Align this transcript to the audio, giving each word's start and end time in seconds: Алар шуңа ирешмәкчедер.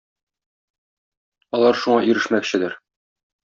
Алар 1.59 1.79
шуңа 1.85 2.01
ирешмәкчедер. 2.13 2.79